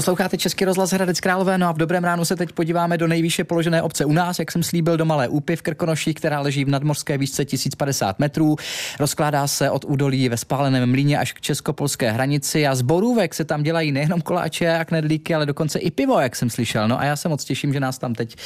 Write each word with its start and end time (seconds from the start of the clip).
Posloucháte 0.00 0.36
Český 0.36 0.64
rozhlas 0.64 0.92
Hradec 0.92 1.20
Králové, 1.20 1.58
no 1.58 1.68
a 1.68 1.72
v 1.72 1.76
dobrém 1.76 2.04
ránu 2.04 2.24
se 2.24 2.36
teď 2.36 2.52
podíváme 2.52 2.98
do 2.98 3.06
nejvýše 3.06 3.44
položené 3.44 3.82
obce 3.82 4.04
u 4.04 4.12
nás, 4.12 4.38
jak 4.38 4.52
jsem 4.52 4.62
slíbil, 4.62 4.96
do 4.96 5.04
Malé 5.04 5.28
Úpy 5.28 5.56
v 5.56 5.62
Krkonoší, 5.62 6.14
která 6.14 6.40
leží 6.40 6.64
v 6.64 6.68
nadmořské 6.68 7.18
výšce 7.18 7.44
1050 7.44 8.18
metrů. 8.18 8.56
Rozkládá 9.00 9.46
se 9.46 9.70
od 9.70 9.84
údolí 9.84 10.28
ve 10.28 10.36
spáleném 10.36 10.90
mlíně 10.90 11.18
až 11.18 11.32
k 11.32 11.40
českopolské 11.40 12.10
hranici 12.10 12.66
a 12.66 12.74
z 12.74 12.82
borůvek 12.82 13.34
se 13.34 13.44
tam 13.44 13.62
dělají 13.62 13.92
nejenom 13.92 14.20
koláče 14.20 14.78
a 14.78 14.84
knedlíky, 14.84 15.34
ale 15.34 15.46
dokonce 15.46 15.78
i 15.78 15.90
pivo, 15.90 16.20
jak 16.20 16.36
jsem 16.36 16.50
slyšel. 16.50 16.88
No 16.88 17.00
a 17.00 17.04
já 17.04 17.16
se 17.16 17.28
moc 17.28 17.44
těším, 17.44 17.72
že 17.72 17.80
nás 17.80 17.98
tam 17.98 18.14
teď 18.14 18.36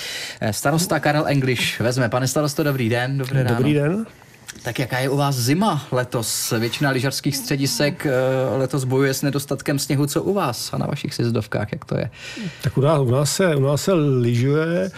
eh, 0.40 0.52
starosta 0.52 1.00
Karel 1.00 1.26
English 1.26 1.80
vezme. 1.80 2.08
Pane 2.08 2.28
starosto, 2.28 2.62
dobrý 2.62 2.88
den, 2.88 3.18
dobré 3.18 3.42
ráno. 3.42 3.56
Dobrý 3.56 3.74
den. 3.74 4.06
Tak 4.62 4.78
jaká 4.78 4.98
je 4.98 5.08
u 5.08 5.16
vás 5.16 5.34
zima 5.34 5.86
letos? 5.92 6.52
Většina 6.58 6.90
lyžařských 6.90 7.36
středisek 7.36 8.06
eh, 8.06 8.12
letos 8.56 8.84
bojuje 8.84 9.14
s 9.14 9.22
nedostatkem 9.22 9.78
sněhu. 9.78 10.06
Co 10.06 10.22
u 10.22 10.34
vás 10.34 10.72
a 10.72 10.78
na 10.78 10.86
vašich 10.86 11.14
sjezdovkách, 11.14 11.72
jak 11.72 11.84
to 11.84 11.98
je? 11.98 12.10
Tak 12.62 12.78
u 12.78 12.80
nás, 12.80 13.00
u 13.00 13.10
nás 13.10 13.36
se, 13.36 13.56
u 13.56 13.60
nás 13.60 13.82
se 13.82 13.92
lyžuje. 13.92 14.90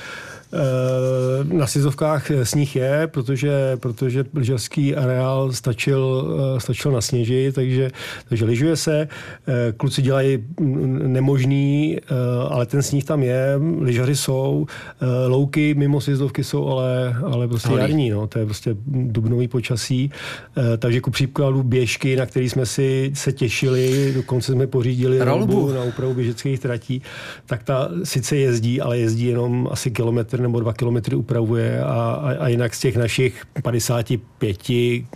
Eh, 0.53 1.45
na 1.45 1.67
Sizovkách 1.67 2.31
sníh 2.43 2.77
je, 2.77 3.07
protože, 3.07 3.77
protože 3.77 4.25
lyžařský 4.35 4.97
areál 4.97 5.53
stačil, 5.53 6.37
eh, 6.57 6.61
stačil 6.61 6.93
na 6.93 7.01
sněži, 7.01 7.53
takže, 7.55 7.91
takže 8.29 8.45
lyžuje 8.45 8.77
se. 8.77 9.09
Eh, 9.47 9.73
kluci 9.77 10.03
dělají 10.03 10.45
nemožný, 11.07 11.99
ale 12.49 12.67
ten 12.67 12.83
sníh 12.83 13.05
tam 13.05 13.23
je, 13.23 13.61
lyžaři 13.81 14.17
jsou, 14.17 14.67
louky 15.29 15.75
mimo 15.75 16.01
Sizovky 16.01 16.45
jsou 16.45 16.69
ale, 16.69 17.17
ale 17.25 17.49
prostě 17.49 17.69
Holý. 17.69 17.81
jarní, 17.81 18.11
no, 18.11 18.27
to 18.27 18.39
je 18.39 18.45
prostě 18.45 18.77
dubnový 18.87 19.49
počasí, 19.49 20.11
takže 20.79 21.01
ku 21.01 21.11
příkladu 21.11 21.63
běžky, 21.63 22.17
na 22.17 22.27
který 22.27 22.49
jsme 22.49 22.67
si 22.67 23.11
se 23.15 23.33
těšili, 23.33 24.13
dokonce 24.15 24.53
jsme 24.53 24.67
pořídili 24.67 25.19
rolbu 25.19 25.73
na 25.73 25.83
úpravu 25.83 26.15
běžeckých 26.15 26.61
tratí, 26.61 27.03
tak 27.47 27.63
ta 27.63 27.91
sice 28.05 28.37
jezdí, 28.37 28.81
ale 28.81 28.99
jezdí 28.99 29.27
jenom 29.27 29.69
asi 29.71 29.91
kilometr 29.91 30.41
nebo 30.47 30.61
dva 30.61 30.73
kilometry 30.73 31.17
upravuje 31.17 31.81
a, 31.81 31.87
a, 31.87 32.35
a 32.39 32.49
jinak 32.49 32.75
z 32.75 32.81
těch 32.81 32.97
našich 32.97 33.43
55 33.63 34.57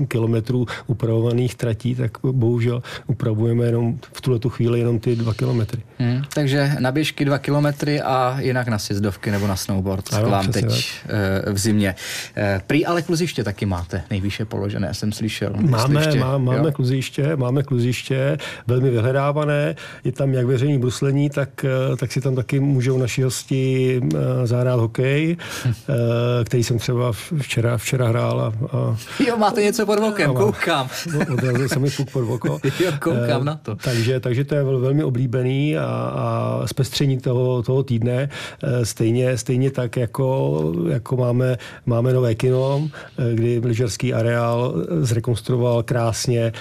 kilometrů 0.08 0.66
upravovaných 0.86 1.54
tratí, 1.54 1.94
tak 1.94 2.18
bohužel 2.22 2.82
upravujeme 3.06 3.64
jenom 3.66 3.98
v 4.12 4.20
tuhle 4.20 4.38
tu 4.38 4.48
chvíli 4.48 4.78
jenom 4.78 4.98
ty 4.98 5.16
dva 5.16 5.34
kilometry. 5.34 5.82
Hmm, 6.00 6.22
takže 6.34 6.72
na 6.78 6.92
běžky 6.92 7.24
dva 7.24 7.38
kilometry 7.38 8.00
a 8.00 8.36
jinak 8.40 8.68
na 8.68 8.78
sjezdovky 8.78 9.30
nebo 9.30 9.46
na 9.46 9.56
snowboard 9.56 10.04
ano, 10.12 10.30
vám 10.30 10.48
teď 10.48 10.66
tak. 10.66 11.14
Eh, 11.46 11.52
v 11.52 11.58
zimě. 11.58 11.94
Eh, 12.36 12.60
prý 12.66 12.86
ale 12.86 13.02
kluziště 13.02 13.44
taky 13.44 13.66
máte 13.66 14.02
nejvýše 14.10 14.44
položené, 14.44 14.94
jsem 14.94 15.12
slyšel. 15.12 15.52
Máme, 15.60 16.00
ještě, 16.00 16.18
má, 16.18 16.38
máme 16.38 16.72
kluziště, 16.72 17.36
máme 17.36 17.62
kluziště, 17.62 18.38
velmi 18.66 18.90
vyhledávané, 18.90 19.74
je 20.04 20.12
tam 20.12 20.32
jak 20.34 20.46
veřejný 20.46 20.78
bruslení, 20.78 21.30
tak, 21.30 21.64
eh, 21.64 21.96
tak 21.96 22.12
si 22.12 22.20
tam 22.20 22.34
taky 22.34 22.60
můžou 22.60 22.98
naši 22.98 23.22
hosti 23.22 24.00
zahrát 24.44 24.80
hokej, 24.80 25.36
eh, 25.66 26.44
který 26.44 26.64
jsem 26.64 26.78
třeba 26.78 27.12
včera, 27.40 27.78
včera 27.78 28.08
hrál. 28.08 28.40
A, 28.40 28.76
a, 28.76 28.96
jo, 29.26 29.36
máte 29.36 29.62
něco 29.62 29.86
pod 29.86 29.98
vokem, 29.98 30.34
koukám. 30.34 30.88
Odrazil 31.32 31.68
se 31.68 31.78
mi 31.78 31.90
fuk 31.90 32.10
pod 32.10 32.24
voko. 32.24 32.58
jo, 32.84 32.92
koukám 33.00 33.44
na 33.44 33.54
to. 33.54 33.76
Takže, 33.76 34.20
takže 34.20 34.44
to 34.44 34.54
je 34.54 34.64
velmi 34.64 35.04
oblíbený 35.04 35.78
a, 35.78 35.89
a 35.90 36.62
zpestření 36.66 37.18
toho, 37.18 37.62
toho 37.62 37.82
týdne. 37.82 38.28
Eh, 38.62 38.86
stejně, 38.86 39.38
stejně 39.38 39.70
tak, 39.70 39.96
jako, 39.96 40.72
jako 40.88 41.16
máme, 41.16 41.58
máme 41.86 42.12
nové 42.12 42.34
kino, 42.34 42.88
kdy 43.34 43.60
lyžařský 43.64 44.14
areál 44.14 44.74
zrekonstruoval 45.00 45.82
krásně 45.82 46.52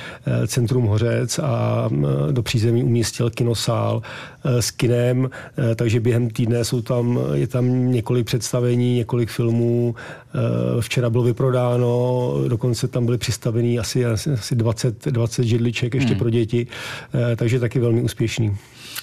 centrum 0.48 0.86
Hořec 0.86 1.40
a 1.40 1.90
do 2.32 2.44
přízemí 2.44 2.84
umístil 2.84 3.30
kinosál 3.30 4.02
s 4.44 4.72
kinem, 4.72 5.30
takže 5.76 6.00
během 6.00 6.30
týdne 6.30 6.66
jsou 6.66 6.82
tam, 6.82 7.20
je 7.34 7.48
tam 7.48 7.92
několik 7.92 8.26
představení, 8.26 8.96
několik 8.96 9.30
filmů. 9.30 9.96
Eh, 10.36 10.82
včera 10.82 11.10
bylo 11.10 11.24
vyprodáno, 11.24 12.34
dokonce 12.48 12.88
tam 12.88 13.06
byly 13.06 13.18
přistavený 13.18 13.80
asi, 13.80 14.06
asi 14.06 14.56
20, 14.56 15.06
20 15.06 15.44
židliček 15.44 15.96
ještě 15.96 16.10
hmm. 16.10 16.20
pro 16.20 16.30
děti, 16.30 16.68
eh, 17.14 17.36
takže 17.36 17.60
taky 17.60 17.80
velmi 17.80 18.02
úspěšný. 18.02 18.58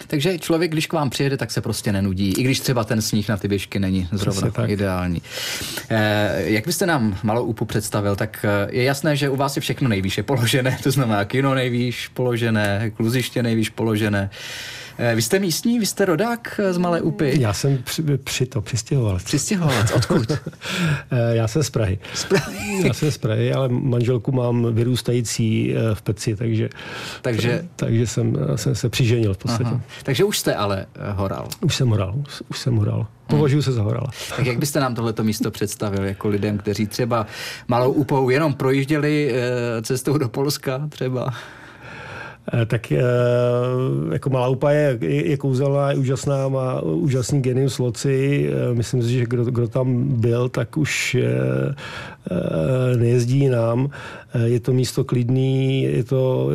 Takže 0.07 0.39
člověk, 0.39 0.71
když 0.71 0.87
k 0.87 0.93
vám 0.93 1.11
přijede, 1.11 1.37
tak 1.37 1.51
se 1.51 1.61
prostě 1.61 1.93
nenudí, 1.93 2.33
i 2.39 2.43
když 2.43 2.61
třeba 2.61 2.85
ten 2.85 3.03
sníh 3.03 3.29
na 3.29 3.37
ty 3.37 3.49
běžky 3.49 3.79
není 3.79 4.09
zrovna 4.13 4.51
tak. 4.51 4.71
ideální. 4.71 5.23
Eh, 5.91 6.43
jak 6.45 6.67
byste 6.67 6.87
nám 6.87 7.19
malou 7.23 7.45
úpu 7.45 7.65
představil, 7.65 8.17
tak 8.17 8.47
je 8.71 8.83
jasné, 8.83 9.17
že 9.17 9.29
u 9.29 9.37
vás 9.37 9.57
je 9.57 9.61
všechno 9.61 9.89
nejvýše 9.89 10.23
položené, 10.23 10.79
to 10.83 10.91
znamená 10.91 11.25
kino 11.25 11.55
nejvýš 11.55 12.09
položené, 12.09 12.91
kluziště 12.97 13.43
nejvýš 13.43 13.69
položené. 13.71 14.31
Eh, 14.31 14.86
vy 15.15 15.23
jste 15.23 15.39
místní, 15.39 15.79
vy 15.79 15.87
jste 15.87 16.05
rodák 16.05 16.61
z 16.71 16.79
Malé 16.79 17.01
Upy? 17.01 17.41
Já 17.41 17.53
jsem 17.53 17.79
při, 17.79 18.03
při 18.25 18.47
to 18.47 18.61
přistěhovalec. 18.61 19.23
Přistěhovalec, 19.23 19.93
odkud? 19.93 20.33
Eh, 21.11 21.37
já 21.37 21.49
jsem 21.49 21.63
z 21.63 21.71
Prahy. 21.71 21.99
Z 22.15 22.25
Prahy. 22.25 22.87
Já 22.87 22.95
jsem 22.95 23.11
z 23.11 23.19
Prahy, 23.19 23.53
ale 23.53 23.69
manželku 23.69 24.33
mám 24.33 24.75
vyrůstající 24.75 25.75
eh, 25.75 25.95
v 25.95 26.03
Peci, 26.03 26.37
takže, 26.37 26.69
takže... 27.23 27.65
takže 27.77 28.07
jsem, 28.07 28.37
jsem 28.57 28.75
se 28.75 28.89
přiženil 28.89 29.35
v 29.35 29.39
podstatě. 29.39 29.65
Aha. 29.65 29.81
Takže 30.03 30.25
už 30.25 30.39
jste 30.39 30.55
ale 30.55 30.87
horal? 31.15 31.49
Už 31.61 31.77
jsem 31.77 31.89
horal, 31.89 32.15
už 32.51 32.59
jsem 32.59 32.77
horal. 32.77 33.07
Považuji 33.27 33.63
se 33.63 33.73
za 33.73 33.83
horala. 33.83 34.11
Tak 34.37 34.47
jak 34.47 34.59
byste 34.59 34.81
nám 34.81 34.95
tohleto 34.95 35.25
místo 35.25 35.51
představil 35.51 36.05
jako 36.05 36.29
lidem, 36.29 36.59
kteří 36.59 36.87
třeba 36.87 37.27
malou 37.69 37.93
úpou 37.93 38.31
jenom 38.31 38.55
projížděli 38.55 39.35
cestou 39.83 40.19
do 40.19 40.29
Polska 40.29 40.89
třeba? 40.89 41.35
Eh, 42.53 42.67
tak 42.67 42.93
eh, 42.93 43.03
jako 44.13 44.31
Malá 44.31 44.49
Upa 44.49 44.71
je, 44.71 44.99
je 45.01 45.37
kouzelná, 45.37 45.91
je 45.91 45.97
úžasná, 45.97 46.49
má 46.49 46.81
úžasný 46.81 47.43
genius 47.43 47.79
loci. 47.79 48.47
Eh, 48.47 48.75
myslím 48.75 49.03
si, 49.03 49.11
že 49.11 49.27
kdo, 49.27 49.45
kdo 49.45 49.69
tam 49.69 50.03
byl, 50.21 50.49
tak 50.49 50.77
už 50.77 51.17
nejezdí 52.97 53.49
nám. 53.49 53.91
Je 54.45 54.61
to 54.61 54.73
místo 54.73 55.05
klidný, 55.05 55.83
je 55.83 56.05
to, 56.05 56.51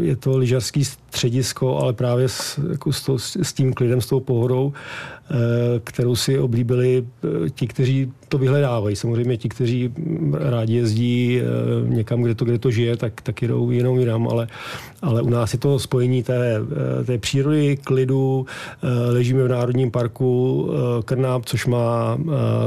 je 0.00 0.16
to 0.16 0.38
lyžařský 0.38 0.84
středisko, 1.16 1.78
ale 1.78 1.92
právě 1.92 2.28
s, 2.28 2.60
jako 2.70 2.92
s, 2.92 3.02
to, 3.02 3.18
s 3.18 3.52
tím 3.52 3.72
klidem, 3.72 4.00
s 4.00 4.06
tou 4.06 4.20
pohodou, 4.20 4.72
kterou 5.84 6.16
si 6.16 6.38
oblíbili 6.38 7.06
ti, 7.54 7.66
kteří 7.66 8.12
to 8.28 8.38
vyhledávají. 8.38 8.96
Samozřejmě 8.96 9.36
ti, 9.36 9.48
kteří 9.48 9.92
rádi 10.32 10.74
jezdí 10.74 11.40
někam, 11.84 12.22
kde 12.22 12.34
to, 12.34 12.44
kde 12.44 12.58
to 12.58 12.70
žije, 12.70 12.96
tak, 12.96 13.20
tak 13.20 13.42
jedou 13.42 13.70
jenom 13.70 13.98
jinam, 13.98 14.28
ale, 14.28 14.46
ale 15.02 15.22
u 15.22 15.30
nás 15.30 15.52
je 15.52 15.58
to 15.58 15.78
spojení 15.78 16.22
té, 16.22 16.60
té 17.06 17.18
přírody, 17.18 17.76
klidu, 17.76 18.46
ležíme 19.10 19.44
v 19.44 19.48
Národním 19.48 19.90
parku 19.90 20.70
Krnáp, 21.04 21.46
což 21.46 21.66
má 21.66 22.18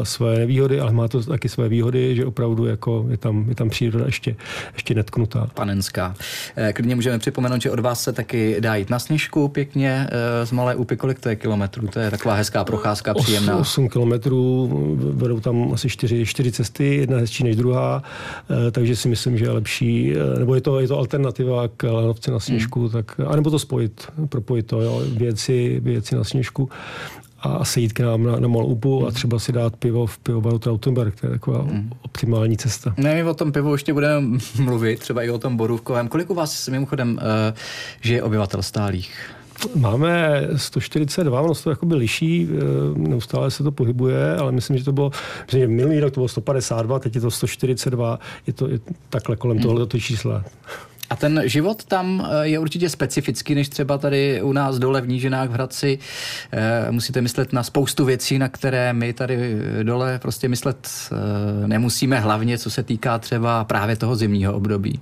své 0.03 0.35
nevýhody, 0.39 0.79
ale 0.79 0.91
má 0.91 1.07
to 1.07 1.23
taky 1.23 1.49
své 1.49 1.69
výhody, 1.69 2.15
že 2.15 2.25
opravdu 2.25 2.65
jako 2.65 3.05
je, 3.09 3.17
tam, 3.17 3.45
je 3.49 3.55
tam 3.55 3.69
příroda 3.69 4.05
ještě, 4.05 4.35
ještě 4.73 4.95
netknutá. 4.95 5.47
Panenská. 5.53 6.15
Eh, 6.55 6.73
klidně 6.73 6.95
můžeme 6.95 7.19
připomenout, 7.19 7.61
že 7.61 7.71
od 7.71 7.79
vás 7.79 8.03
se 8.03 8.13
taky 8.13 8.38
dá 8.59 8.75
jít 8.75 8.89
na 8.89 8.99
sněžku 8.99 9.47
pěkně 9.47 10.07
eh, 10.11 10.45
z 10.45 10.51
Malé 10.51 10.75
Úpy. 10.75 10.97
Kolik 10.97 11.19
to 11.19 11.29
je 11.29 11.35
kilometrů? 11.35 11.87
To 11.87 11.99
je 11.99 12.11
taková 12.11 12.35
hezká 12.35 12.63
procházka, 12.63 13.13
příjemná. 13.13 13.57
8 13.57 13.89
kilometrů, 13.89 14.69
vedou 15.13 15.39
tam 15.39 15.73
asi 15.73 15.89
4, 15.89 16.25
4 16.25 16.51
cesty, 16.51 16.95
jedna 16.95 17.17
hezčí 17.17 17.43
než 17.43 17.55
druhá, 17.55 18.03
eh, 18.67 18.71
takže 18.71 18.95
si 18.95 19.07
myslím, 19.07 19.37
že 19.37 19.45
je 19.45 19.51
lepší, 19.51 20.13
nebo 20.39 20.55
je 20.55 20.61
to, 20.61 20.79
je 20.79 20.87
to 20.87 20.97
alternativa 20.97 21.67
k 21.77 21.91
lanovce 21.91 22.31
na 22.31 22.39
sněžku, 22.39 22.79
hmm. 22.79 22.89
tak, 22.89 23.19
anebo 23.27 23.51
to 23.51 23.59
spojit, 23.59 24.07
propojit 24.29 24.67
to, 24.67 24.81
jo, 24.81 25.01
věci, 25.17 25.79
věci 25.83 26.15
na 26.15 26.23
sněžku 26.23 26.69
a 27.41 27.65
sejít 27.65 27.93
k 27.93 27.99
nám 27.99 28.23
na, 28.23 28.39
na 28.39 28.47
Malubu 28.47 29.01
a 29.01 29.05
hmm. 29.05 29.13
třeba 29.13 29.39
si 29.39 29.51
dát 29.51 29.75
pivo 29.75 30.05
v 30.05 30.17
pivovaru 30.17 30.59
Trautenberg. 30.59 31.19
To 31.19 31.25
je 31.25 31.31
taková 31.31 31.61
mm. 31.61 31.91
optimální 32.01 32.57
cesta. 32.57 32.93
Ne, 32.97 33.15
my 33.15 33.23
o 33.23 33.33
tom 33.33 33.51
pivu 33.51 33.73
ještě 33.73 33.93
budeme 33.93 34.37
mluvit, 34.59 34.99
třeba 34.99 35.23
i 35.23 35.29
o 35.29 35.37
tom 35.37 35.57
borůvkovém. 35.57 36.07
Kolik 36.07 36.29
u 36.29 36.33
vás 36.33 36.67
mimochodem 36.67 37.11
uh, 37.11 37.57
žije 38.01 38.23
obyvatel 38.23 38.63
stálých? 38.63 39.11
Máme 39.75 40.41
142, 40.55 41.41
ono 41.41 41.55
se 41.55 41.63
to 41.63 41.69
jakoby 41.69 41.95
liší, 41.95 42.47
eh, 42.51 42.99
neustále 42.99 43.51
se 43.51 43.63
to 43.63 43.71
pohybuje, 43.71 44.35
ale 44.35 44.51
myslím, 44.51 44.77
že 44.77 44.83
to 44.83 44.91
bylo, 44.91 45.11
myslím, 45.45 45.61
že 45.61 45.67
minulý 45.67 45.99
rok 45.99 46.13
to 46.13 46.19
bylo 46.19 46.27
152, 46.27 46.99
teď 46.99 47.15
je 47.15 47.21
to 47.21 47.31
142, 47.31 48.19
je 48.47 48.53
to 48.53 48.67
je 48.67 48.79
takhle 49.09 49.35
kolem 49.35 49.57
hmm. 49.57 49.63
tohoto 49.63 49.99
čísla. 49.99 50.43
A 51.09 51.15
ten 51.15 51.41
život 51.45 51.83
tam 51.83 52.27
eh, 52.31 52.47
je 52.47 52.59
určitě 52.59 52.89
specifický, 52.89 53.55
než 53.55 53.69
třeba 53.69 53.97
tady 53.97 54.41
u 54.41 54.53
nás 54.53 54.79
dole 54.79 55.01
v 55.01 55.07
Níženách 55.07 55.49
v 55.49 55.53
Hradci. 55.53 55.99
Eh, 56.51 56.91
musíte 56.91 57.21
myslet 57.21 57.53
na 57.53 57.63
spoustu 57.63 58.05
věcí, 58.05 58.39
na 58.39 58.49
které 58.49 58.93
my 58.93 59.13
tady 59.13 59.55
dole 59.83 60.19
prostě 60.19 60.47
myslet 60.47 60.89
nemusíme, 61.65 62.19
hlavně 62.19 62.57
co 62.57 62.69
se 62.69 62.83
týká 62.83 63.19
třeba 63.19 63.63
právě 63.63 63.95
toho 63.95 64.15
zimního 64.15 64.53
období. 64.53 64.99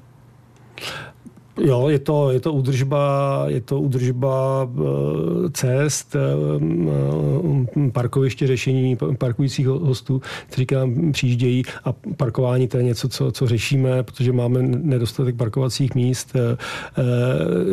Jo, 1.57 1.89
je 1.89 1.99
to, 1.99 2.31
je 2.31 2.39
to 2.39 2.53
údržba, 2.53 3.43
je 3.47 3.61
to 3.61 3.81
údržba 3.81 4.69
eh, 4.69 5.49
cest, 5.51 6.15
eh, 6.15 7.91
parkoviště 7.91 8.47
řešení 8.47 8.97
parkujících 9.17 9.67
hostů, 9.67 10.21
kteří 10.47 10.65
k 10.65 10.71
nám 10.71 11.11
přijíždějí 11.11 11.63
a 11.85 11.93
parkování 12.17 12.67
to 12.67 12.77
je 12.77 12.83
něco, 12.83 13.09
co, 13.09 13.31
co 13.31 13.47
řešíme, 13.47 14.03
protože 14.03 14.31
máme 14.31 14.61
nedostatek 14.61 15.35
parkovacích 15.35 15.95
míst. 15.95 16.35
Eh, 16.35 16.57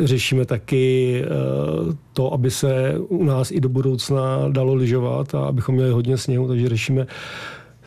řešíme 0.06 0.44
taky 0.44 1.24
to, 2.12 2.32
aby 2.32 2.50
se 2.50 2.94
u 2.98 3.24
nás 3.24 3.50
i 3.50 3.60
do 3.60 3.68
budoucna 3.68 4.48
dalo 4.48 4.74
lyžovat 4.74 5.34
a 5.34 5.46
abychom 5.46 5.74
měli 5.74 5.90
hodně 5.90 6.18
sněhu, 6.18 6.48
takže 6.48 6.68
řešíme 6.68 7.06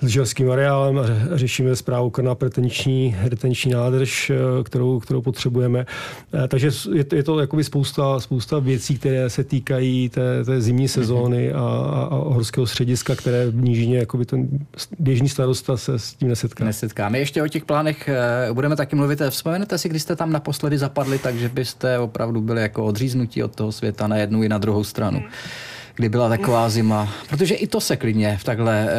s 0.01 0.03
lyžařským 0.03 0.51
areálem 0.51 0.99
a 0.99 1.03
řešíme 1.37 1.75
zprávu 1.75 2.11
na 2.21 2.35
retenční, 2.41 3.15
retenční 3.23 3.71
nádrž, 3.71 4.29
eh, 4.29 4.63
kterou, 4.63 4.99
kterou 4.99 5.21
potřebujeme. 5.21 5.85
Eh, 6.33 6.47
takže 6.47 6.69
je 6.93 7.03
to, 7.03 7.15
je 7.15 7.23
to 7.23 7.39
jakoby 7.39 7.63
spousta, 7.63 8.19
spousta 8.19 8.59
věcí, 8.59 8.97
které 8.97 9.29
se 9.29 9.43
týkají 9.43 10.09
té, 10.09 10.43
té 10.43 10.61
zimní 10.61 10.83
mhm. 10.83 10.87
sezóny 10.87 11.53
a, 11.53 11.59
a, 11.59 12.07
a 12.11 12.15
horského 12.15 12.67
střediska, 12.67 13.15
které 13.15 13.47
v 13.47 13.55
nížině 13.55 13.97
jakoby 13.97 14.25
ten 14.25 14.47
běžný 14.99 15.29
starosta 15.29 15.77
se 15.77 15.99
s 15.99 16.13
tím 16.13 16.27
nesetká. 16.27 16.65
Nesetká. 16.65 17.09
My 17.09 17.19
ještě 17.19 17.43
o 17.43 17.47
těch 17.47 17.65
plánech 17.65 18.09
eh, 18.09 18.53
budeme 18.53 18.75
taky 18.75 18.95
mluvit. 18.95 19.21
Vzpomenete 19.29 19.77
si, 19.77 19.89
kdy 19.89 19.99
jste 19.99 20.15
tam 20.15 20.31
naposledy 20.31 20.77
zapadli, 20.77 21.19
takže 21.19 21.49
byste 21.49 21.99
opravdu 21.99 22.41
byli 22.41 22.61
jako 22.61 22.85
odříznutí 22.85 23.43
od 23.43 23.55
toho 23.55 23.71
světa 23.71 24.07
na 24.07 24.17
jednu 24.17 24.43
i 24.43 24.49
na 24.49 24.57
druhou 24.57 24.83
stranu 24.83 25.21
kdy 25.95 26.09
byla 26.09 26.29
taková 26.29 26.69
zima. 26.69 27.13
Protože 27.29 27.55
i 27.55 27.67
to 27.67 27.81
se 27.81 27.97
klidně 27.97 28.37
v 28.37 28.43
takhle 28.43 28.89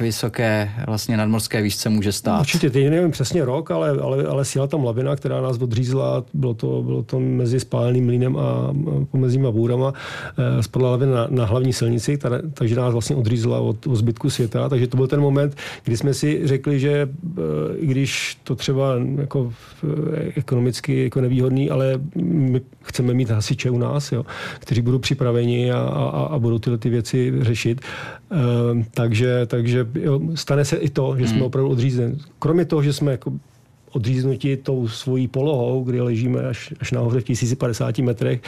vysoké 0.00 0.70
vlastně 0.86 1.16
nadmorské 1.16 1.62
výšce 1.62 1.88
může 1.88 2.12
stát? 2.12 2.40
Určitě, 2.40 2.70
teď 2.70 2.90
nevím 2.90 3.10
přesně 3.10 3.44
rok, 3.44 3.70
ale, 3.70 3.90
ale, 3.90 4.24
ale 4.24 4.44
síla 4.44 4.66
tam 4.66 4.84
lavina, 4.84 5.16
která 5.16 5.40
nás 5.40 5.58
odřízla, 5.58 6.24
bylo 6.34 6.54
to, 6.54 6.82
bylo 6.82 7.02
to 7.02 7.20
mezi 7.20 7.60
spáleným 7.60 8.06
mlínem 8.06 8.36
a 8.36 8.74
pomezíma 9.10 9.50
bůrama, 9.50 9.92
eh, 10.38 10.62
spadla 10.62 10.90
lavina 10.90 11.14
na, 11.14 11.26
na 11.30 11.44
hlavní 11.44 11.72
silnici, 11.72 12.16
která, 12.16 12.38
takže 12.54 12.76
nás 12.76 12.92
vlastně 12.92 13.16
odřízla 13.16 13.60
od, 13.60 13.86
od 13.86 13.96
zbytku 13.96 14.30
světa, 14.30 14.68
takže 14.68 14.86
to 14.86 14.96
byl 14.96 15.06
ten 15.06 15.20
moment, 15.20 15.56
kdy 15.84 15.96
jsme 15.96 16.14
si 16.14 16.40
řekli, 16.44 16.80
že 16.80 17.08
eh, 17.38 17.40
i 17.76 17.86
když 17.86 18.38
to 18.44 18.54
třeba 18.54 18.94
jako 19.16 19.52
eh, 19.84 20.32
ekonomicky 20.36 21.04
jako 21.04 21.20
nevýhodný, 21.20 21.70
ale 21.70 22.00
my 22.24 22.60
chceme 22.82 23.14
mít 23.14 23.30
hasiče 23.30 23.70
u 23.70 23.78
nás, 23.78 24.12
jo, 24.12 24.26
kteří 24.58 24.82
budou 24.82 24.98
připraveni 24.98 25.72
a, 25.72 25.78
a, 25.78 26.22
a 26.30 26.38
budou 26.38 26.58
tyhle 26.58 26.78
ty 26.78 26.90
věci 26.90 27.32
řešit. 27.40 27.80
takže, 28.94 29.46
takže 29.46 29.78
jo, 29.78 29.89
stane 30.34 30.64
se 30.64 30.76
i 30.76 30.90
to, 30.90 31.14
že 31.18 31.28
jsme 31.28 31.36
hmm. 31.36 31.46
opravdu 31.46 31.70
odřízeni. 31.70 32.18
Kromě 32.38 32.64
toho, 32.64 32.82
že 32.82 32.92
jsme 32.92 33.12
jako 33.12 33.32
odříznuti 33.92 34.56
tou 34.56 34.88
svojí 34.88 35.28
polohou, 35.28 35.84
kdy 35.84 36.00
ležíme 36.00 36.40
až, 36.40 36.74
až 36.80 36.92
nahoře 36.92 37.20
v 37.20 37.24
1050 37.24 37.98
metrech, 37.98 38.40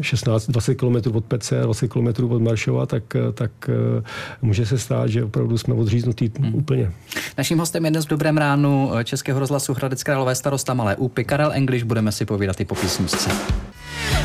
16-20 0.00 0.74
km 0.74 1.16
od 1.16 1.24
Pece, 1.24 1.60
20 1.60 1.88
km 1.88 2.06
od 2.06 2.42
Maršova, 2.42 2.86
tak, 2.86 3.02
tak 3.34 3.50
eh, 3.68 4.02
může 4.42 4.66
se 4.66 4.78
stát, 4.78 5.06
že 5.06 5.24
opravdu 5.24 5.58
jsme 5.58 5.74
odříznutí 5.74 6.32
hmm. 6.40 6.54
úplně. 6.54 6.92
Naším 7.38 7.58
hostem 7.58 7.84
je 7.84 7.90
dnes 7.90 8.04
v 8.04 8.08
Dobrém 8.08 8.36
ránu 8.36 8.90
Českého 9.04 9.40
rozhlasu 9.40 9.74
Hradec 9.74 10.02
Králové 10.02 10.34
starosta 10.34 10.74
Malé 10.74 10.96
Úpy 10.96 11.24
Karel 11.24 11.52
English. 11.52 11.84
Budeme 11.84 12.12
si 12.12 12.24
povídat 12.24 12.60
i 12.60 12.64
po 12.64 12.74
písničce. 12.74 13.30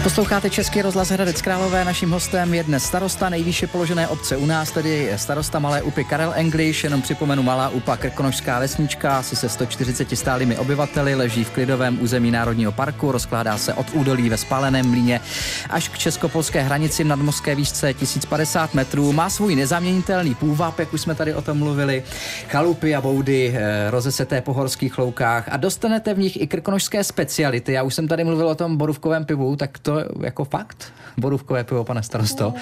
Posloucháte 0.04 0.50
Český 0.50 0.82
rozhlas 0.82 1.10
Hradec 1.10 1.42
Králové. 1.42 1.86
Naším 1.86 2.12
hostem 2.12 2.54
je 2.54 2.64
dnes 2.64 2.84
starosta 2.84 3.30
nejvýše 3.30 3.68
položené 3.68 4.08
obce 4.08 4.38
u 4.38 4.46
nás, 4.46 4.72
tedy 4.72 5.12
starosta 5.16 5.60
Malé 5.60 5.82
Upy 5.82 6.04
Karel 6.04 6.34
English. 6.36 6.84
Jenom 6.84 7.02
připomenu 7.02 7.44
Malá 7.44 7.70
Upa, 7.70 7.98
krkonožská 7.98 8.60
vesnička, 8.60 9.18
asi 9.18 9.36
se 9.36 9.50
140 9.50 10.18
stálými 10.18 10.58
obyvateli, 10.58 11.16
leží 11.16 11.44
v 11.44 11.50
klidovém 11.50 12.02
území 12.02 12.32
Národního 12.32 12.72
parku, 12.72 13.12
rozkládá 13.12 13.58
se 13.58 13.74
od 13.74 13.86
údolí 13.94 14.30
ve 14.30 14.38
spáleném 14.38 14.90
mlíně 14.90 15.22
až 15.70 15.90
k 15.90 15.98
českopolské 15.98 16.62
hranici 16.62 17.04
nad 17.04 17.20
mořské 17.20 17.56
výšce 17.56 17.94
1050 17.94 18.74
metrů. 18.74 19.14
Má 19.14 19.30
svůj 19.30 19.56
nezaměnitelný 19.56 20.36
půvab, 20.36 20.80
jak 20.80 20.94
už 20.94 21.02
jsme 21.02 21.16
tady 21.16 21.34
o 21.34 21.42
tom 21.42 21.58
mluvili, 21.58 22.04
chalupy 22.48 22.96
a 22.96 23.02
boudy 23.02 23.54
eh, 23.56 23.92
rozeseté 23.92 24.42
po 24.42 24.54
horských 24.54 24.98
loukách 24.98 25.50
a 25.52 25.58
dostanete 25.58 26.14
v 26.14 26.20
nich 26.20 26.42
i 26.42 26.48
krkonožské 26.48 27.04
speciality. 27.04 27.74
Já 27.74 27.84
už 27.84 27.94
jsem 27.94 28.08
tady 28.08 28.24
mluvil 28.24 28.48
o 28.48 28.56
tom 28.56 28.78
borůvkovém 28.78 29.26
pivu, 29.26 29.56
tak 29.56 29.80
to 29.80 29.91
to 29.94 30.26
jako 30.26 30.46
fakt? 30.46 30.94
Borůvkové 31.18 31.64
pivo, 31.64 31.84
pane 31.84 32.04
starosto? 32.04 32.54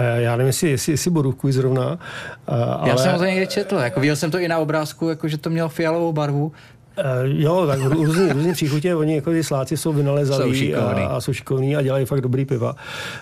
Eh, 0.00 0.22
já 0.22 0.36
nevím, 0.36 0.46
jestli, 0.46 0.70
jestli, 0.70 0.92
jestli 0.92 1.10
borůvkuji 1.10 1.52
zrovna. 1.52 1.98
Ale... 2.46 2.88
Já 2.88 2.96
jsem 2.96 3.18
to 3.18 3.24
někde 3.24 3.46
četl, 3.46 3.76
jako 3.76 4.00
viděl 4.00 4.16
jsem 4.16 4.30
to 4.30 4.38
i 4.38 4.48
na 4.48 4.58
obrázku, 4.58 5.08
jako 5.08 5.28
že 5.28 5.38
to 5.38 5.50
mělo 5.50 5.68
fialovou 5.68 6.12
barvu. 6.12 6.52
Uh, 6.98 7.42
jo, 7.42 7.66
tak 7.66 7.80
různý, 7.80 8.32
různý 8.32 8.52
příchutě, 8.52 8.94
oni 8.94 9.14
jako 9.14 9.30
ty 9.30 9.44
sláci 9.44 9.76
jsou 9.76 9.92
vynalezaví 9.92 10.74
a, 10.74 11.06
a 11.06 11.20
jsou 11.20 11.32
šikovní 11.32 11.76
a 11.76 11.82
dělají 11.82 12.06
fakt 12.06 12.20
dobrý 12.20 12.44
piva. 12.44 12.76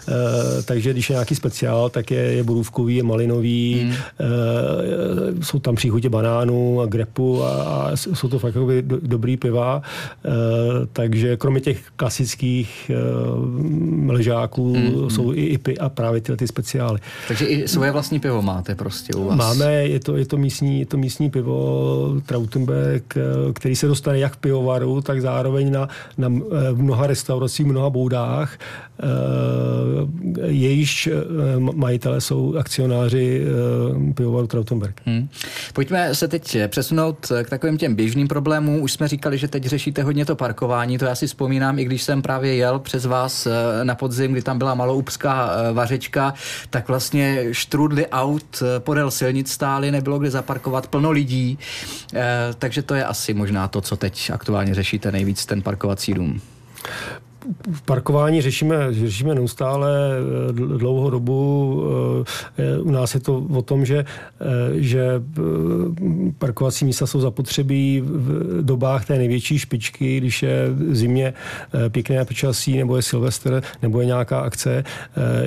Uh, 0.08 0.14
takže 0.64 0.92
když 0.92 1.10
je 1.10 1.14
nějaký 1.14 1.34
speciál, 1.34 1.88
tak 1.88 2.10
je, 2.10 2.20
je 2.20 2.44
borůvkový, 2.44 2.96
je 2.96 3.02
malinový, 3.02 3.80
mm. 3.84 3.90
uh, 3.90 3.96
jsou 5.42 5.58
tam 5.58 5.74
příchutě 5.74 6.08
banánů 6.08 6.80
a 6.80 6.86
grepu 6.86 7.44
a, 7.44 7.50
a 7.52 7.90
jsou 7.96 8.28
to 8.28 8.38
fakt 8.38 8.54
jako 8.54 8.68
do, 8.80 8.98
dobrý 9.02 9.36
piva. 9.36 9.82
Uh, 10.26 10.32
takže 10.92 11.36
kromě 11.36 11.60
těch 11.60 11.82
klasických 11.96 12.90
uh, 14.04 14.10
ležáků 14.10 14.76
mm. 14.76 15.10
jsou 15.10 15.32
i 15.32 15.44
IPy 15.44 15.78
a 15.78 15.88
právě 15.88 16.20
tyhle 16.20 16.36
ty 16.36 16.46
speciály. 16.46 16.98
Takže 17.28 17.46
i 17.46 17.68
svoje 17.68 17.90
vlastní 17.90 18.20
pivo 18.20 18.42
máte 18.42 18.74
prostě 18.74 19.14
u 19.14 19.24
vás? 19.24 19.36
Máme, 19.36 19.72
je 19.72 20.00
to, 20.00 20.16
je 20.16 20.26
to, 20.26 20.36
místní, 20.36 20.80
je 20.80 20.86
to 20.86 20.96
místní 20.96 21.30
pivo 21.30 22.14
Trautenberg, 22.26 23.14
který 23.64 23.76
se 23.76 23.86
dostane 23.86 24.18
jak 24.18 24.32
v 24.32 24.36
pivovaru, 24.36 25.00
tak 25.00 25.20
zároveň 25.20 25.72
na, 25.72 25.88
na 26.18 26.28
mnoha 26.74 27.06
restauracích, 27.06 27.66
mnoha 27.66 27.90
boudách. 27.90 28.58
Eh, 29.02 30.46
jejíž 30.46 31.06
eh, 31.06 31.12
majitele 31.58 32.20
jsou 32.20 32.56
akcionáři 32.56 33.44
eh, 33.44 34.12
pivovaru 34.12 34.46
Trautenberg. 34.46 35.00
Hmm. 35.06 35.28
Pojďme 35.72 36.14
se 36.14 36.28
teď 36.28 36.56
přesunout 36.68 37.32
k 37.44 37.50
takovým 37.50 37.78
těm 37.78 37.94
běžným 37.94 38.28
problémům. 38.28 38.82
Už 38.82 38.92
jsme 38.92 39.08
říkali, 39.08 39.38
že 39.38 39.48
teď 39.48 39.64
řešíte 39.64 40.02
hodně 40.02 40.24
to 40.24 40.36
parkování. 40.36 40.98
To 40.98 41.04
já 41.04 41.14
si 41.14 41.26
vzpomínám, 41.26 41.78
i 41.78 41.84
když 41.84 42.02
jsem 42.02 42.22
právě 42.22 42.54
jel 42.54 42.78
přes 42.78 43.06
vás 43.06 43.48
na 43.82 43.94
podzim, 43.94 44.32
kdy 44.32 44.42
tam 44.42 44.58
byla 44.58 44.74
maloupská 44.74 45.50
vařečka, 45.72 46.34
tak 46.70 46.88
vlastně 46.88 47.46
štrudly 47.52 48.06
aut 48.06 48.62
podél 48.78 49.10
silnic 49.10 49.52
stály, 49.52 49.90
nebylo 49.90 50.18
kde 50.18 50.30
zaparkovat, 50.30 50.86
plno 50.86 51.10
lidí. 51.10 51.58
Takže 52.58 52.82
to 52.82 52.94
je 52.94 53.04
asi 53.04 53.34
možná 53.34 53.53
to, 53.68 53.80
co 53.80 53.96
teď 53.96 54.30
aktuálně 54.30 54.74
řešíte 54.74 55.12
nejvíc, 55.12 55.46
ten 55.46 55.62
parkovací 55.62 56.14
dům 56.14 56.40
parkování 57.84 58.42
řešíme, 58.42 58.76
řešíme 58.90 59.34
neustále 59.34 59.90
eh, 59.90 60.52
dlouhou 60.52 61.10
dobu. 61.10 61.84
Eh, 62.58 62.78
u 62.78 62.90
nás 62.90 63.14
je 63.14 63.20
to 63.20 63.46
o 63.54 63.62
tom, 63.62 63.84
že, 63.84 64.04
eh, 64.40 64.44
že 64.74 65.22
parkovací 66.38 66.84
místa 66.84 67.06
jsou 67.06 67.20
zapotřebí 67.20 68.02
v 68.04 68.62
dobách 68.62 69.06
té 69.06 69.18
největší 69.18 69.58
špičky, 69.58 70.18
když 70.18 70.42
je 70.42 70.68
zimě 70.90 71.34
pěkné 71.88 72.24
počasí, 72.24 72.78
nebo 72.78 72.96
je 72.96 73.02
Silvestr, 73.02 73.62
nebo 73.82 74.00
je 74.00 74.06
nějaká 74.06 74.40
akce. 74.40 74.84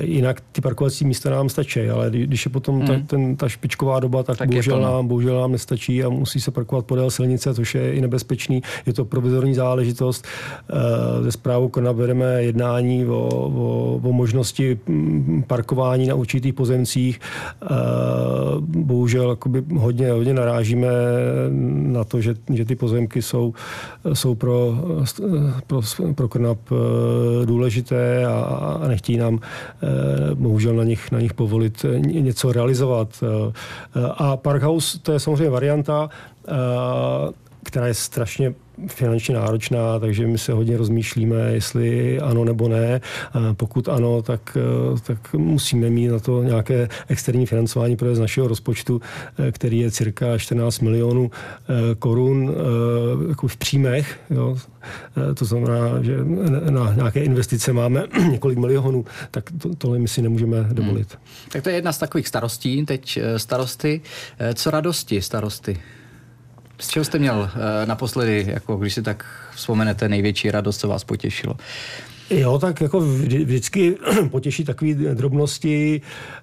Jinak 0.00 0.40
ty 0.52 0.60
parkovací 0.60 1.04
místa 1.04 1.30
nám 1.30 1.48
stačí, 1.48 1.88
ale 1.88 2.10
když 2.10 2.44
je 2.44 2.50
potom 2.50 2.86
ta, 2.86 2.92
hmm. 2.92 3.06
ten, 3.06 3.36
ta 3.36 3.48
špičková 3.48 4.00
doba, 4.00 4.22
tak, 4.22 4.38
tak 4.38 4.48
bohužel, 4.48 4.80
nám, 4.80 5.08
bohužel 5.08 5.40
nám 5.40 5.52
nestačí 5.52 6.04
a 6.04 6.08
musí 6.08 6.40
se 6.40 6.50
parkovat 6.50 6.86
podél 6.86 7.10
silnice, 7.10 7.54
což 7.54 7.74
je 7.74 7.92
i 7.92 8.00
nebezpečný. 8.00 8.62
Je 8.86 8.92
to 8.92 9.04
provizorní 9.04 9.54
záležitost. 9.54 10.26
Ze 11.22 11.30
zprávu 11.88 11.98
nabereme 11.98 12.42
jednání 12.42 13.06
o, 13.06 13.28
o, 13.28 14.00
o 14.08 14.12
možnosti 14.12 14.78
mm, 14.86 15.44
parkování 15.46 16.06
na 16.06 16.14
určitých 16.14 16.54
pozemcích. 16.54 17.20
Eh, 17.62 17.66
bohužel 18.60 19.36
hodně, 19.76 20.10
hodně 20.10 20.34
narážíme 20.34 20.88
na 21.92 22.04
to, 22.04 22.20
že, 22.20 22.34
že 22.54 22.64
ty 22.64 22.76
pozemky 22.76 23.22
jsou, 23.22 23.54
jsou 24.12 24.34
pro, 24.34 24.74
pro, 25.66 25.80
pro 26.14 26.28
KNAP 26.28 26.58
eh, 26.72 27.46
důležité 27.46 28.26
a, 28.26 28.38
a 28.84 28.88
nechtějí 28.88 29.18
nám 29.18 29.38
eh, 29.38 30.34
bohužel 30.34 30.74
na 30.74 30.84
nich, 30.84 31.12
na 31.12 31.20
nich 31.20 31.34
povolit 31.34 31.84
něco 31.98 32.52
realizovat. 32.52 33.24
A 34.18 34.36
Parkhouse 34.36 34.98
to 34.98 35.12
je 35.12 35.20
samozřejmě 35.20 35.50
varianta, 35.50 36.10
která 37.64 37.86
je 37.86 37.94
strašně 37.94 38.54
finančně 38.86 39.34
náročná, 39.34 39.98
takže 39.98 40.26
my 40.26 40.38
se 40.38 40.52
hodně 40.52 40.76
rozmýšlíme, 40.76 41.52
jestli 41.52 42.20
ano 42.20 42.44
nebo 42.44 42.68
ne. 42.68 43.00
Pokud 43.52 43.88
ano, 43.88 44.22
tak, 44.22 44.56
eh, 44.56 45.00
tak 45.06 45.34
musíme 45.34 45.90
mít 45.90 46.08
na 46.08 46.18
to 46.18 46.42
nějaké 46.42 46.88
externí 47.08 47.46
financování, 47.46 47.96
protože 47.96 48.14
z 48.14 48.20
našeho 48.20 48.48
rozpočtu, 48.48 49.00
eh, 49.38 49.52
který 49.52 49.78
je 49.78 49.90
cirka 49.90 50.38
14 50.38 50.80
milionů 50.80 51.30
eh, 51.30 51.94
korun 51.94 52.54
jako 53.28 53.48
v 53.48 53.56
příjmech, 53.56 54.20
jo, 54.30 54.56
to 55.34 55.44
znamená, 55.44 56.02
že 56.02 56.16
na 56.70 56.94
nějaké 56.94 57.20
investice 57.20 57.72
máme 57.72 58.04
několik 58.30 58.58
milionů, 58.58 59.04
tak 59.30 59.44
to, 59.58 59.74
tohle 59.74 59.98
my 59.98 60.08
si 60.08 60.22
nemůžeme 60.22 60.68
dovolit. 60.72 61.10
Hmm. 61.10 61.48
Tak 61.52 61.62
to 61.62 61.68
je 61.68 61.74
jedna 61.74 61.92
z 61.92 61.98
takových 61.98 62.28
starostí, 62.28 62.86
teď 62.86 63.18
starosty. 63.36 64.00
Co 64.54 64.70
radosti 64.70 65.22
starosty? 65.22 65.80
Z 66.80 66.88
čeho 66.88 67.04
jste 67.04 67.18
měl 67.18 67.50
naposledy, 67.84 68.46
jako 68.48 68.76
když 68.76 68.94
si 68.94 69.02
tak 69.02 69.26
vzpomenete, 69.54 70.08
největší 70.08 70.50
radost, 70.50 70.78
co 70.78 70.88
vás 70.88 71.04
potěšilo? 71.04 71.54
Jo, 72.30 72.58
tak 72.58 72.80
jako 72.80 73.00
vždycky 73.00 73.96
potěší 74.30 74.64
takové 74.64 74.94
drobnosti, 74.94 76.00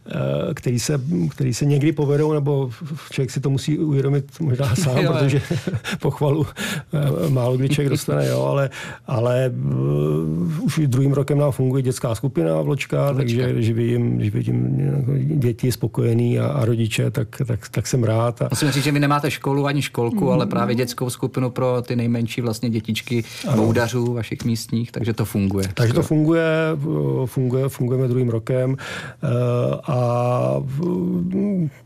eh, 0.08 0.54
které 0.54 0.80
se, 0.80 1.02
který 1.30 1.54
se 1.54 1.66
někdy 1.66 1.92
povedou, 1.92 2.34
nebo 2.34 2.70
člověk 3.12 3.32
si 3.32 3.40
to 3.40 3.50
musí 3.50 3.80
uvědomit 3.80 4.40
možná 4.40 4.76
sám, 4.84 4.98
jo, 4.98 5.14
protože 5.14 5.42
pochvalu 6.00 6.46
eh, 6.94 7.30
málo 7.30 7.58
kdy 7.58 7.70
člověk 7.70 7.90
dostane, 7.90 8.28
jo, 8.28 8.42
ale, 8.44 8.70
ale 9.08 9.46
eh, 9.46 10.62
už 10.62 10.80
druhým 10.86 11.14
rokem 11.14 11.38
nám 11.38 11.52
funguje 11.52 11.84
dětská 11.84 12.16
skupina 12.16 12.62
Vločka, 12.62 13.12
Vločka. 13.12 13.16
takže 13.16 13.54
když 13.54 13.72
vidím, 13.72 14.18
když 14.18 14.34
vidím 14.34 14.78
děti 15.40 15.72
spokojený 15.72 16.40
a, 16.40 16.48
a 16.48 16.66
rodiče, 16.66 17.12
tak, 17.12 17.28
tak, 17.48 17.70
tak 17.70 17.88
jsem 17.88 18.04
rád. 18.04 18.42
A... 18.42 18.48
Musím 18.52 18.72
říct, 18.72 18.84
že 18.84 18.92
vy 18.92 19.00
nemáte 19.00 19.32
školu 19.32 19.66
ani 19.66 19.82
školku, 19.82 20.26
mm. 20.26 20.32
ale 20.32 20.46
právě 20.46 20.76
dětskou 20.76 21.10
skupinu 21.10 21.50
pro 21.50 21.82
ty 21.82 21.96
nejmenší 21.96 22.42
vlastně 22.42 22.70
dětičky 22.70 23.24
boudařů 23.56 24.14
vašich 24.14 24.46
místních, 24.46 24.92
takže 24.92 25.14
to 25.14 25.26
funguje. 25.26 25.75
Takže 25.76 25.94
to 25.94 26.04
funguje, 26.04 26.48
funguje, 27.26 27.70
fungujeme 27.70 28.08
druhým 28.08 28.30
rokem 28.30 28.78
eh, 28.80 29.28
a 29.84 30.00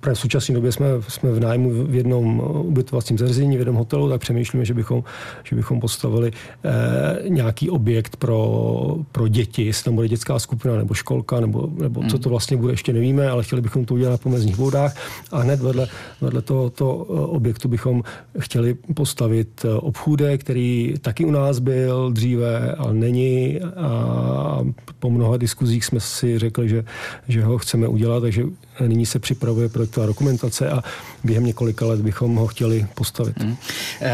v 0.01 0.13
současné 0.13 0.55
době 0.55 0.72
jsme, 0.72 0.86
jsme 1.08 1.31
v 1.31 1.39
nájmu 1.39 1.84
v 1.84 1.96
jednom 1.96 2.39
ubytovacím 2.39 3.17
zařízení, 3.17 3.55
v 3.55 3.60
jednom 3.60 3.75
hotelu, 3.75 4.10
tak 4.10 4.22
přemýšlíme, 4.22 4.65
že 4.65 4.74
bychom, 4.74 5.03
že 5.43 5.55
bychom 5.55 5.79
postavili 5.79 6.31
eh, 6.31 7.29
nějaký 7.29 7.69
objekt 7.69 8.15
pro, 8.15 8.96
pro 9.12 9.27
děti, 9.27 9.65
jestli 9.65 9.84
tam 9.84 9.96
bude 9.96 10.08
dětská 10.08 10.39
skupina 10.39 10.75
nebo 10.75 10.93
školka, 10.93 11.39
nebo, 11.39 11.69
nebo 11.77 12.03
co 12.03 12.19
to 12.19 12.29
vlastně 12.29 12.58
bude, 12.58 12.74
ještě 12.74 12.93
nevíme, 12.93 13.29
ale 13.29 13.43
chtěli 13.43 13.62
bychom 13.62 13.86
to 13.86 13.93
udělat 13.93 14.12
na 14.12 14.17
pomezních 14.17 14.58
vodách 14.58 14.96
a 15.31 15.39
hned 15.39 15.60
vedle, 15.60 15.88
vedle 16.22 16.41
tohoto 16.41 17.05
eh, 17.10 17.13
objektu 17.13 17.67
bychom 17.67 18.03
chtěli 18.39 18.74
postavit 18.74 19.65
obchůdek, 19.79 20.41
který 20.41 20.93
taky 21.01 21.25
u 21.25 21.31
nás 21.31 21.60
byl 21.60 22.12
dříve, 22.12 22.75
ale 22.75 22.93
není 22.93 23.60
a 23.81 24.59
po 25.00 25.09
mnoha 25.09 25.38
diskuzích 25.38 25.86
jsme 25.86 26.00
si 26.00 26.39
řekli, 26.39 26.69
že, 26.69 26.83
že 27.27 27.43
ho 27.43 27.57
chceme 27.57 27.88
udělat, 27.88 28.19
takže 28.19 28.43
nyní 28.88 29.05
se 29.05 29.19
připravuje 29.19 29.69
projektová 29.69 30.05
dokumentace 30.05 30.69
a 30.69 30.83
během 31.24 31.45
několika 31.45 31.86
let 31.86 32.01
bychom 32.01 32.36
ho 32.36 32.48
chtěli 32.48 32.88
postavit. 32.95 33.41
Hmm. 33.41 33.55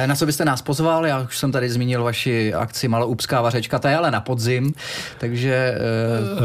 Na 0.06 0.16
co 0.16 0.26
byste 0.26 0.46
nás 0.46 0.62
pozval? 0.62 1.06
Já 1.06 1.22
už 1.22 1.38
jsem 1.38 1.52
tady 1.52 1.70
zmínil 1.70 2.04
vaši 2.04 2.54
akci 2.54 2.88
Maloupská 2.88 3.42
vařečka, 3.42 3.80
ta 3.80 3.90
je 3.90 3.98
ale 3.98 4.12
na 4.12 4.22
podzim, 4.22 4.74
takže 5.20 5.78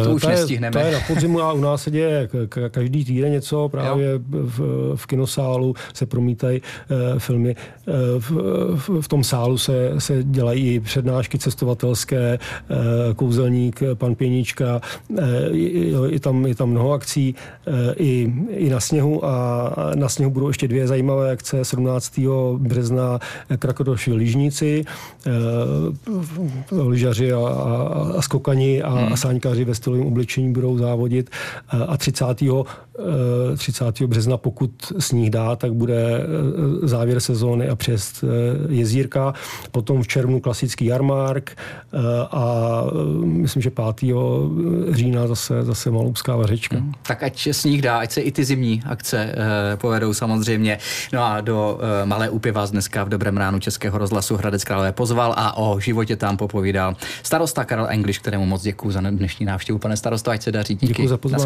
eh, 0.00 0.04
to 0.04 0.10
už 0.10 0.22
ta 0.22 0.30
je, 0.30 0.36
nestihneme. 0.36 0.72
To 0.72 0.78
je 0.86 0.92
na 0.92 1.00
podzimu 1.06 1.42
a 1.42 1.52
u 1.52 1.60
nás 1.60 1.82
se 1.82 1.90
děje 1.90 2.28
každý 2.70 3.04
týden 3.04 3.32
něco, 3.32 3.68
právě 3.68 4.08
v, 4.30 4.60
v 4.96 5.06
kinosálu 5.06 5.74
se 5.94 6.06
promítají 6.06 6.62
filmy. 7.18 7.56
V, 8.18 8.30
v, 8.74 9.00
v 9.00 9.08
tom 9.08 9.24
sálu 9.24 9.58
se, 9.58 9.92
se 9.98 10.22
dělají 10.24 10.74
i 10.74 10.80
přednášky 10.80 11.38
cestovatelské, 11.38 12.38
kouzelník, 13.16 13.82
pan 13.94 14.14
Pěnička, 14.14 14.80
je, 15.50 16.12
je, 16.12 16.20
tam, 16.20 16.46
je 16.46 16.54
tam 16.54 16.70
mnoho 16.70 16.92
akcí, 16.92 17.34
i, 17.96 18.32
i 18.48 18.70
na 18.70 18.80
sněhu 18.80 19.24
a 19.24 19.72
na 19.94 20.08
sněhu 20.08 20.30
budou 20.30 20.48
ještě 20.48 20.68
dvě 20.68 20.86
zajímavé 20.86 21.32
akce. 21.32 21.64
17. 21.64 22.20
března 22.56 23.18
Krakodoši 23.58 24.12
lyžníci, 24.12 24.84
lyžaři 26.70 27.32
a, 27.32 27.38
a, 27.38 28.12
a 28.18 28.22
skokani 28.22 28.82
a, 28.82 28.90
hmm. 28.90 29.12
a 29.12 29.16
sáňkaři 29.16 29.64
ve 29.64 29.74
stylovém 29.74 30.06
oblečení 30.06 30.52
budou 30.52 30.78
závodit 30.78 31.30
a 31.68 31.96
30. 31.96 32.26
30. 33.56 34.02
března, 34.02 34.36
pokud 34.36 34.70
sníh 34.98 35.30
dá, 35.30 35.56
tak 35.56 35.72
bude 35.72 36.26
závěr 36.82 37.20
sezóny 37.20 37.68
a 37.68 37.76
přes 37.76 38.24
jezírka. 38.68 39.34
Potom 39.70 40.02
v 40.02 40.08
červnu 40.08 40.40
klasický 40.40 40.84
jarmark 40.84 41.56
a 42.30 42.82
myslím, 43.22 43.62
že 43.62 43.70
5. 43.70 44.12
října 44.90 45.26
zase, 45.26 45.64
zase 45.64 45.90
maloubská 45.90 46.36
vařečka. 46.36 46.76
Hmm. 46.76 46.92
Tak 47.02 47.22
ať 47.22 47.48
sníh 47.52 47.82
dá, 47.82 47.98
ať 47.98 48.10
se 48.12 48.20
i 48.20 48.32
ty 48.32 48.44
zimní 48.44 48.82
akce 48.86 49.32
eh, 49.32 49.76
povedou 49.76 50.14
samozřejmě. 50.14 50.78
No 51.12 51.24
a 51.24 51.40
do 51.40 51.78
eh, 52.02 52.06
Malé 52.06 52.30
úpy 52.30 52.50
vás 52.50 52.70
dneska 52.70 53.04
v 53.04 53.08
Dobrém 53.08 53.36
ránu 53.36 53.58
Českého 53.58 53.98
rozhlasu 53.98 54.36
Hradec 54.36 54.64
Králové 54.64 54.92
pozval 54.92 55.34
a 55.36 55.56
o 55.56 55.80
životě 55.80 56.16
tam 56.16 56.36
popovídal 56.36 56.96
starosta 57.22 57.64
Karel 57.64 57.86
English, 57.90 58.18
kterému 58.18 58.46
moc 58.46 58.62
děkuji 58.62 58.90
za 58.90 59.00
dnešní 59.00 59.46
návštěvu. 59.46 59.78
Pane 59.78 59.96
starosto, 59.96 60.30
ať 60.30 60.42
se 60.42 60.52
daří. 60.52 60.74
Díky. 60.74 60.86
Děkuji 60.86 61.08
za 61.08 61.16
pozvání. 61.16 61.44